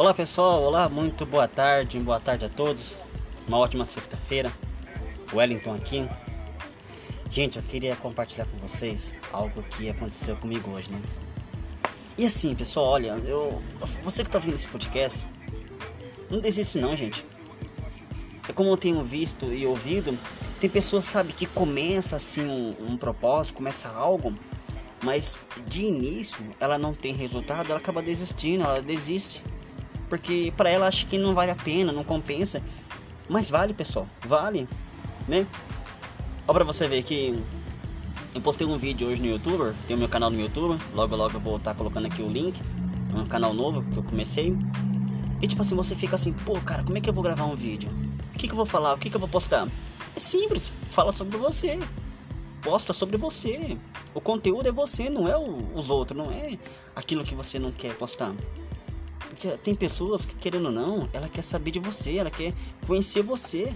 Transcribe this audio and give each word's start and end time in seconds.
Olá 0.00 0.14
pessoal, 0.14 0.62
olá, 0.62 0.88
muito 0.88 1.26
boa 1.26 1.46
tarde, 1.46 1.98
boa 1.98 2.18
tarde 2.18 2.46
a 2.46 2.48
todos. 2.48 2.98
Uma 3.46 3.58
ótima 3.58 3.84
sexta-feira. 3.84 4.50
Wellington 5.30 5.74
aqui. 5.74 6.08
Gente, 7.28 7.58
eu 7.58 7.62
queria 7.62 7.94
compartilhar 7.94 8.46
com 8.46 8.56
vocês 8.66 9.14
algo 9.30 9.62
que 9.62 9.90
aconteceu 9.90 10.36
comigo 10.36 10.70
hoje, 10.70 10.90
né? 10.90 10.98
E 12.16 12.24
assim, 12.24 12.54
pessoal, 12.54 12.86
olha, 12.86 13.08
eu 13.26 13.60
você 14.02 14.24
que 14.24 14.30
tá 14.30 14.38
ouvindo 14.38 14.54
esse 14.54 14.68
podcast, 14.68 15.26
não 16.30 16.40
desiste 16.40 16.78
não, 16.78 16.96
gente. 16.96 17.22
É 18.48 18.54
como 18.54 18.70
eu 18.70 18.78
tenho 18.78 19.02
visto 19.04 19.52
e 19.52 19.66
ouvido, 19.66 20.18
tem 20.58 20.70
pessoas, 20.70 21.04
sabe, 21.04 21.34
que 21.34 21.44
começa 21.44 22.16
assim 22.16 22.46
um, 22.46 22.92
um 22.92 22.96
propósito, 22.96 23.56
começa 23.56 23.90
algo, 23.90 24.32
mas 25.02 25.36
de 25.66 25.84
início 25.84 26.42
ela 26.58 26.78
não 26.78 26.94
tem 26.94 27.12
resultado, 27.12 27.68
ela 27.68 27.78
acaba 27.78 28.00
desistindo, 28.00 28.64
ela 28.64 28.80
desiste 28.80 29.42
porque 30.10 30.52
para 30.56 30.68
ela 30.68 30.88
acho 30.88 31.06
que 31.06 31.16
não 31.16 31.34
vale 31.34 31.52
a 31.52 31.56
pena, 31.56 31.92
não 31.92 32.04
compensa. 32.04 32.60
Mas 33.28 33.48
vale, 33.48 33.72
pessoal, 33.72 34.08
vale, 34.26 34.68
né? 35.26 35.46
Ó 36.46 36.52
pra 36.52 36.64
você 36.64 36.88
ver 36.88 37.04
que 37.04 37.40
eu 38.34 38.40
postei 38.40 38.66
um 38.66 38.76
vídeo 38.76 39.08
hoje 39.08 39.22
no 39.22 39.28
YouTube, 39.28 39.72
tem 39.86 39.94
o 39.96 39.98
meu 39.98 40.08
canal 40.08 40.28
no 40.28 40.40
YouTube, 40.40 40.78
logo 40.94 41.14
logo 41.14 41.36
eu 41.36 41.40
vou 41.40 41.56
estar 41.56 41.70
tá 41.70 41.76
colocando 41.76 42.06
aqui 42.06 42.22
o 42.22 42.28
link, 42.28 42.60
é 43.14 43.18
um 43.18 43.26
canal 43.26 43.54
novo 43.54 43.82
que 43.82 43.96
eu 43.96 44.02
comecei. 44.02 44.56
E 45.40 45.46
tipo 45.46 45.62
assim, 45.62 45.76
você 45.76 45.94
fica 45.94 46.16
assim, 46.16 46.32
pô, 46.32 46.60
cara, 46.60 46.82
como 46.82 46.98
é 46.98 47.00
que 47.00 47.08
eu 47.08 47.14
vou 47.14 47.22
gravar 47.22 47.44
um 47.44 47.54
vídeo? 47.54 47.88
O 48.34 48.38
que, 48.38 48.46
que 48.46 48.52
eu 48.52 48.56
vou 48.56 48.66
falar? 48.66 48.94
O 48.94 48.98
que, 48.98 49.08
que 49.08 49.16
eu 49.16 49.20
vou 49.20 49.28
postar? 49.28 49.68
É 50.14 50.18
simples, 50.18 50.72
fala 50.88 51.12
sobre 51.12 51.38
você. 51.38 51.78
Posta 52.62 52.92
sobre 52.92 53.16
você. 53.16 53.78
O 54.12 54.20
conteúdo 54.20 54.68
é 54.68 54.72
você, 54.72 55.08
não 55.08 55.26
é 55.26 55.36
o, 55.36 55.72
os 55.74 55.88
outros, 55.88 56.18
não 56.18 56.30
é 56.30 56.58
aquilo 56.94 57.24
que 57.24 57.34
você 57.34 57.58
não 57.58 57.72
quer 57.72 57.94
postar. 57.96 58.34
Porque 59.30 59.48
tem 59.58 59.74
pessoas 59.74 60.26
que, 60.26 60.34
querendo 60.34 60.66
ou 60.66 60.72
não, 60.72 61.08
ela 61.12 61.28
quer 61.28 61.42
saber 61.42 61.70
de 61.70 61.78
você, 61.78 62.18
ela 62.18 62.30
quer 62.30 62.52
conhecer 62.86 63.22
você. 63.22 63.72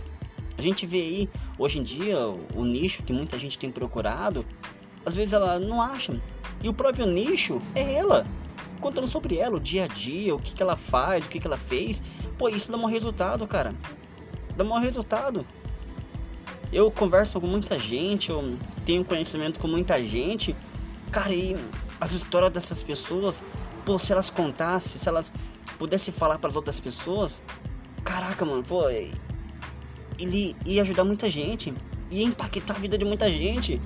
A 0.59 0.61
gente 0.61 0.85
vê 0.85 0.99
aí, 0.99 1.31
hoje 1.57 1.79
em 1.79 1.83
dia, 1.83 2.19
o, 2.19 2.45
o 2.57 2.65
nicho 2.65 3.05
que 3.05 3.13
muita 3.13 3.39
gente 3.39 3.57
tem 3.57 3.71
procurado, 3.71 4.45
às 5.07 5.15
vezes 5.15 5.33
ela 5.33 5.59
não 5.61 5.81
acha. 5.81 6.21
E 6.61 6.69
o 6.69 6.75
próprio 6.75 7.07
nicho 7.07 7.63
é 7.75 7.95
ela. 7.95 8.27
Contando 8.81 9.07
sobre 9.07 9.39
ela, 9.39 9.57
o 9.57 9.61
dia 9.61 9.85
a 9.85 9.87
dia, 9.87 10.35
o 10.35 10.39
que, 10.39 10.55
que 10.55 10.63
ela 10.63 10.77
faz, 10.77 11.25
o 11.27 11.31
que, 11.31 11.39
que 11.39 11.47
ela 11.47 11.57
fez. 11.57 12.03
Pô, 12.37 12.49
isso 12.49 12.71
dá 12.71 12.77
um 12.77 12.87
resultado, 12.87 13.47
cara. 13.47 13.75
Dá 14.57 14.65
um 14.65 14.79
resultado. 14.81 15.47
Eu 16.73 16.91
converso 16.91 17.41
com 17.41 17.47
muita 17.47 17.79
gente, 17.79 18.31
eu 18.31 18.59
tenho 18.85 19.05
conhecimento 19.05 19.61
com 19.61 19.69
muita 19.69 20.05
gente. 20.05 20.55
Cara, 21.13 21.33
e 21.33 21.57
as 22.01 22.13
histórias 22.13 22.51
dessas 22.51 22.83
pessoas, 22.83 23.43
pô, 23.85 23.99
se 23.99 24.13
elas 24.13 24.31
contassem, 24.31 24.99
se 24.99 25.09
elas 25.09 25.33
pudesse 25.79 26.11
falar 26.11 26.39
para 26.39 26.49
as 26.49 26.57
outras 26.57 26.81
pessoas, 26.81 27.43
caraca, 28.03 28.45
mano, 28.45 28.63
pô, 28.63 28.89
ele 28.89 30.57
ia 30.65 30.83
ajudar 30.83 31.05
muita 31.05 31.29
gente, 31.29 31.75
ia 32.11 32.25
impactar 32.25 32.75
a 32.75 32.79
vida 32.79 32.97
de 32.97 33.05
muita 33.05 33.31
gente. 33.31 33.81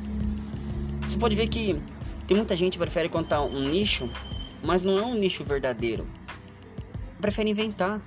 Você 1.03 1.19
pode 1.19 1.35
ver 1.35 1.49
que 1.49 1.81
tem 2.27 2.37
muita 2.37 2.55
gente 2.55 2.75
que 2.75 2.79
prefere 2.79 3.09
contar 3.09 3.43
um 3.43 3.69
nicho, 3.69 4.11
mas 4.63 4.85
não 4.85 4.99
é 4.99 5.03
um 5.03 5.15
nicho 5.15 5.43
verdadeiro. 5.45 6.07
Prefere 7.21 7.51
inventar. 7.51 8.01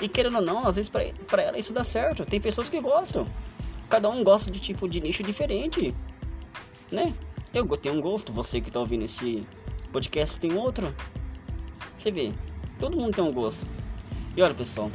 E 0.00 0.08
querendo 0.08 0.36
ou 0.36 0.42
não, 0.42 0.66
às 0.66 0.76
vezes 0.76 0.88
para 0.88 1.42
ela 1.42 1.58
isso 1.58 1.72
dá 1.72 1.84
certo. 1.84 2.24
Tem 2.24 2.40
pessoas 2.40 2.68
que 2.68 2.80
gostam. 2.80 3.26
Cada 3.88 4.08
um 4.08 4.24
gosta 4.24 4.50
de 4.50 4.60
tipo 4.60 4.88
de 4.88 5.00
nicho 5.00 5.22
diferente, 5.22 5.94
né? 6.90 7.12
Eu 7.52 7.66
tenho 7.76 7.96
um 7.96 8.00
gosto, 8.00 8.32
você 8.32 8.60
que 8.60 8.70
tá 8.70 8.80
ouvindo 8.80 9.04
esse 9.04 9.46
podcast 9.94 10.40
tem 10.40 10.52
outro. 10.54 10.92
Você 11.96 12.10
vê, 12.10 12.32
Todo 12.80 12.96
mundo 12.96 13.14
tem 13.14 13.22
um 13.22 13.32
gosto. 13.32 13.64
E 14.36 14.42
olha, 14.42 14.52
pessoal, 14.52 14.90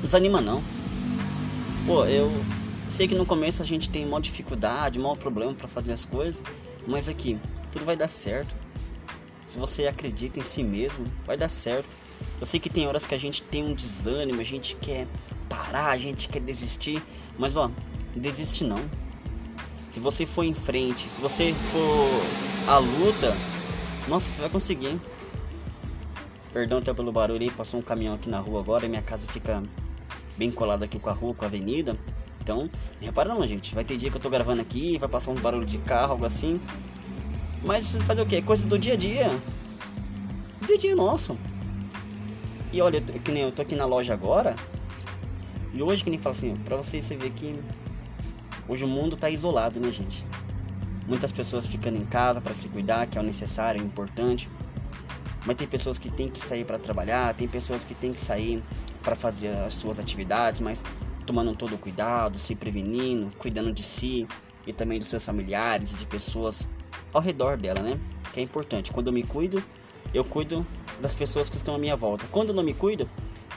desanima 0.00 0.40
não. 0.40 0.62
Pô, 1.84 2.04
eu 2.04 2.30
sei 2.88 3.08
que 3.08 3.14
no 3.16 3.26
começo 3.26 3.62
a 3.62 3.66
gente 3.66 3.88
tem 3.88 4.04
maior 4.04 4.20
dificuldade, 4.20 4.98
maior 4.98 5.16
problema 5.16 5.52
para 5.52 5.66
fazer 5.66 5.92
as 5.92 6.04
coisas, 6.04 6.42
mas 6.86 7.08
aqui, 7.08 7.36
tudo 7.72 7.84
vai 7.84 7.96
dar 7.96 8.06
certo. 8.06 8.54
Se 9.44 9.58
você 9.58 9.88
acredita 9.88 10.38
em 10.38 10.44
si 10.44 10.62
mesmo, 10.62 11.04
vai 11.24 11.36
dar 11.36 11.48
certo. 11.48 11.88
Eu 12.40 12.46
sei 12.46 12.60
que 12.60 12.70
tem 12.70 12.86
horas 12.86 13.06
que 13.06 13.14
a 13.14 13.18
gente 13.18 13.42
tem 13.42 13.64
um 13.64 13.74
desânimo, 13.74 14.40
a 14.40 14.44
gente 14.44 14.76
quer 14.76 15.08
parar, 15.48 15.90
a 15.90 15.98
gente 15.98 16.28
quer 16.28 16.40
desistir, 16.40 17.02
mas 17.36 17.56
ó, 17.56 17.70
desiste 18.14 18.62
não. 18.62 18.80
Se 19.90 19.98
você 19.98 20.24
for 20.24 20.44
em 20.44 20.54
frente, 20.54 21.00
se 21.08 21.20
você 21.20 21.52
for 21.52 22.72
à 22.72 22.78
luta, 22.78 23.55
nossa, 24.08 24.30
você 24.30 24.40
vai 24.40 24.50
conseguir. 24.50 25.00
Perdão 26.52 26.78
até 26.78 26.94
pelo 26.94 27.12
barulho 27.12 27.42
aí, 27.42 27.50
passou 27.50 27.80
um 27.80 27.82
caminhão 27.82 28.14
aqui 28.14 28.28
na 28.28 28.38
rua 28.38 28.60
agora 28.60 28.86
e 28.86 28.88
minha 28.88 29.02
casa 29.02 29.26
fica 29.28 29.62
bem 30.36 30.50
colada 30.50 30.84
aqui 30.84 30.98
com 30.98 31.10
a 31.10 31.12
rua, 31.12 31.34
com 31.34 31.44
a 31.44 31.48
avenida. 31.48 31.96
Então, 32.40 32.70
repara 33.00 33.34
não, 33.34 33.46
gente. 33.46 33.74
Vai 33.74 33.84
ter 33.84 33.96
dia 33.96 34.10
que 34.10 34.16
eu 34.16 34.20
tô 34.20 34.30
gravando 34.30 34.62
aqui, 34.62 34.96
vai 34.98 35.08
passar 35.08 35.32
um 35.32 35.34
barulho 35.34 35.66
de 35.66 35.78
carro, 35.78 36.12
algo 36.12 36.24
assim. 36.24 36.60
Mas 37.64 37.96
fazer 37.96 38.22
o 38.22 38.26
que? 38.26 38.40
Coisa 38.40 38.66
do 38.66 38.78
dia 38.78 38.94
a 38.94 38.96
dia. 38.96 39.28
Dia 40.64 40.76
a 40.76 40.78
dia 40.78 40.94
nosso. 40.94 41.36
E 42.72 42.80
olha, 42.80 42.98
eu, 42.98 43.20
que 43.20 43.32
nem 43.32 43.42
eu 43.42 43.50
tô 43.50 43.62
aqui 43.62 43.74
na 43.74 43.84
loja 43.84 44.14
agora. 44.14 44.54
E 45.74 45.82
hoje 45.82 46.04
que 46.04 46.10
nem 46.10 46.18
fala 46.18 46.34
assim, 46.34 46.54
pra 46.56 46.76
vocês 46.76 47.04
você 47.04 47.16
ver 47.16 47.32
que 47.32 47.58
hoje 48.68 48.84
o 48.84 48.88
mundo 48.88 49.16
tá 49.16 49.28
isolado, 49.28 49.80
né, 49.80 49.90
gente? 49.90 50.24
Muitas 51.06 51.30
pessoas 51.30 51.66
ficando 51.66 51.96
em 51.98 52.04
casa 52.04 52.40
para 52.40 52.52
se 52.52 52.68
cuidar, 52.68 53.06
que 53.06 53.16
é 53.16 53.20
o 53.20 53.24
necessário, 53.24 53.80
é 53.80 53.84
importante. 53.84 54.50
Mas 55.44 55.54
tem 55.54 55.66
pessoas 55.66 55.98
que 55.98 56.10
têm 56.10 56.28
que 56.28 56.40
sair 56.40 56.64
para 56.64 56.78
trabalhar, 56.78 57.32
tem 57.34 57.46
pessoas 57.46 57.84
que 57.84 57.94
têm 57.94 58.12
que 58.12 58.18
sair 58.18 58.60
para 59.02 59.14
fazer 59.14 59.48
as 59.48 59.74
suas 59.74 60.00
atividades, 60.00 60.60
mas 60.60 60.82
tomando 61.24 61.54
todo 61.54 61.76
o 61.76 61.78
cuidado, 61.78 62.38
se 62.38 62.56
prevenindo, 62.56 63.30
cuidando 63.38 63.72
de 63.72 63.84
si 63.84 64.26
e 64.66 64.72
também 64.72 64.98
dos 64.98 65.08
seus 65.08 65.24
familiares 65.24 65.92
e 65.92 65.94
de 65.94 66.06
pessoas 66.06 66.66
ao 67.12 67.20
redor 67.20 67.56
dela, 67.56 67.80
né? 67.80 68.00
Que 68.32 68.40
é 68.40 68.42
importante. 68.42 68.92
Quando 68.92 69.06
eu 69.06 69.12
me 69.12 69.22
cuido, 69.22 69.62
eu 70.12 70.24
cuido 70.24 70.66
das 71.00 71.14
pessoas 71.14 71.48
que 71.48 71.56
estão 71.56 71.76
à 71.76 71.78
minha 71.78 71.94
volta. 71.94 72.26
Quando 72.32 72.48
eu 72.48 72.54
não 72.54 72.64
me 72.64 72.74
cuido, 72.74 73.08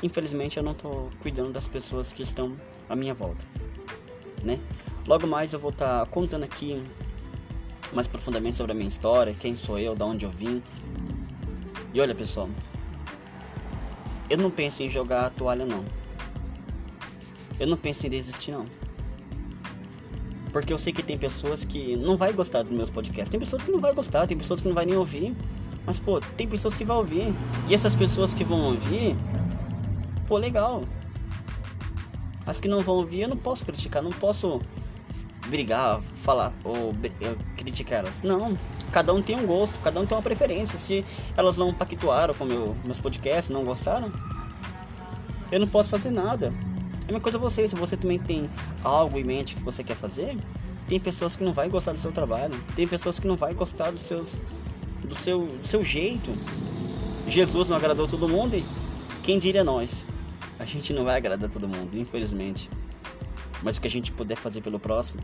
infelizmente 0.04 0.58
eu 0.58 0.64
não 0.64 0.74
estou 0.74 1.09
cuidando 1.20 1.52
das 1.52 1.68
pessoas 1.68 2.14
que 2.14 2.22
estão 2.22 2.56
à 2.88 2.96
minha 2.96 3.14
volta, 3.14 3.46
né? 4.44 4.59
Logo 5.08 5.26
mais 5.26 5.54
eu 5.54 5.59
vou 5.59 5.72
estar 5.72 6.02
tá 6.02 6.06
contando 6.06 6.44
aqui 6.44 6.84
mais 7.94 8.08
profundamente 8.08 8.58
sobre 8.58 8.72
a 8.72 8.76
minha 8.76 8.88
história, 8.88 9.36
quem 9.38 9.58
sou 9.58 9.80
eu, 9.80 9.96
da 9.96 10.06
onde 10.06 10.26
eu 10.26 10.32
vim, 10.32 10.62
e 11.94 12.00
olha 12.00 12.14
pessoal, 12.14 12.50
eu 14.30 14.38
não 14.38 14.52
penso 14.52 14.84
em 14.84 14.90
jogar 14.90 15.26
a 15.26 15.30
toalha 15.30 15.66
não. 15.66 15.84
Eu 17.60 17.68
não 17.68 17.76
penso 17.76 18.06
em 18.06 18.10
desistir 18.10 18.52
não. 18.52 18.68
Porque 20.54 20.72
eu 20.72 20.78
sei 20.78 20.94
que 20.94 21.02
tem 21.02 21.18
pessoas 21.18 21.64
que 21.66 21.96
não 21.98 22.16
vai 22.16 22.32
gostar 22.32 22.62
dos 22.62 22.72
meus 22.72 22.90
podcasts. 22.90 23.30
Tem 23.30 23.40
pessoas 23.40 23.64
que 23.64 23.72
não 23.72 23.80
vai 23.80 23.94
gostar, 23.94 24.28
tem 24.28 24.38
pessoas 24.38 24.62
que 24.62 24.68
não 24.68 24.76
vai 24.76 24.86
nem 24.86 24.96
ouvir. 24.96 25.36
Mas 25.86 26.00
pô, 26.00 26.22
tem 26.38 26.48
pessoas 26.48 26.78
que 26.78 26.86
vão 26.86 26.98
ouvir. 26.98 27.34
E 27.68 27.74
essas 27.74 27.96
pessoas 27.96 28.34
que 28.34 28.44
vão 28.44 28.62
ouvir, 28.62 29.16
pô, 30.28 30.38
legal. 30.38 30.84
As 32.46 32.60
que 32.60 32.68
não 32.68 32.82
vão 32.82 32.98
ouvir, 32.98 33.22
eu 33.22 33.30
não 33.30 33.38
posso 33.38 33.66
criticar, 33.66 34.02
não 34.02 34.12
posso 34.12 34.62
brigar, 35.50 36.02
falar 36.02 36.54
ou 36.64 36.96
criticar 37.58 38.00
elas. 38.00 38.22
Não, 38.22 38.58
cada 38.92 39.14
um 39.14 39.22
tem 39.22 39.36
um 39.36 39.46
gosto, 39.46 39.80
cada 39.80 40.00
um 40.00 40.06
tem 40.06 40.16
uma 40.16 40.24
preferência. 40.24 40.78
Se 40.78 41.04
elas 41.36 41.58
não 41.58 41.74
pactuaram 41.74 42.34
com 42.34 42.46
meu, 42.46 42.78
meus 42.86 43.00
podcasts, 43.00 43.50
não 43.50 43.64
gostaram, 43.64 44.12
eu 45.52 45.59
não 45.59 45.68
posso 45.68 45.90
fazer 45.90 46.12
nada. 46.12 46.54
É 47.02 47.04
a 47.04 47.06
mesma 47.08 47.20
coisa 47.20 47.38
você, 47.38 47.68
se 47.68 47.76
você 47.76 47.98
também 47.98 48.20
tem 48.20 48.50
algo 48.84 49.18
em 49.18 49.24
mente 49.24 49.56
que 49.56 49.64
você 49.64 49.84
quer 49.84 49.96
fazer, 49.96 50.38
tem 50.88 51.00
pessoas 51.00 51.36
que 51.36 51.44
não 51.44 51.52
vai 51.52 51.68
gostar 51.68 51.92
do 51.92 52.00
seu 52.00 52.12
trabalho, 52.12 52.59
tem 52.76 52.88
pessoas 52.88 53.20
que 53.20 53.28
não 53.28 53.36
vai 53.36 53.54
gostar 53.54 53.92
dos 53.92 54.04
seus, 54.04 54.38
do 55.03 55.16
seu, 55.16 55.47
do 55.47 55.68
seu 55.68 55.84
jeito. 55.84 56.32
Jesus 57.28 57.68
não 57.68 57.78
agradou 57.78 58.08
todo 58.08 58.29
mundo 58.29 58.56
e 58.56 58.66
quem 59.23 59.40
diria 59.40 59.64
nós? 59.64 60.08
A 60.59 60.66
gente 60.66 60.94
não 60.94 61.03
vai 61.03 61.18
agradar 61.18 61.50
todo 61.50 61.68
mundo, 61.68 61.97
infelizmente. 61.97 62.70
Mas 63.62 63.78
o 63.78 63.82
que 63.82 63.88
a 63.88 63.90
gente 63.90 64.12
puder 64.12 64.35
fazer 64.35 64.62
pelo 64.62 64.79
próximo 64.79 65.22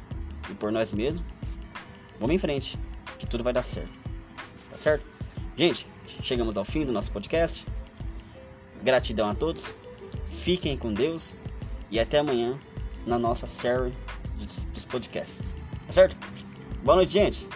e 0.49 0.53
por 0.53 0.71
nós 0.71 0.91
mesmos, 0.91 1.23
vamos 2.19 2.35
em 2.35 2.39
frente, 2.39 2.77
que 3.17 3.25
tudo 3.25 3.43
vai 3.43 3.53
dar 3.53 3.63
certo. 3.63 3.91
Tá 4.69 4.77
certo? 4.77 5.05
Gente, 5.55 5.87
chegamos 6.21 6.57
ao 6.57 6.65
fim 6.65 6.85
do 6.85 6.91
nosso 6.91 7.11
podcast. 7.11 7.65
Gratidão 8.83 9.29
a 9.29 9.35
todos. 9.35 9.73
Fiquem 10.27 10.77
com 10.77 10.93
Deus 10.93 11.35
e 11.89 11.99
até 11.99 12.19
amanhã 12.19 12.59
na 13.05 13.17
nossa 13.17 13.47
série 13.47 13.93
dos 14.73 14.85
podcasts. 14.85 15.39
Tá 15.85 15.91
certo? 15.91 16.17
Boa 16.83 16.97
noite, 16.97 17.13
gente. 17.13 17.47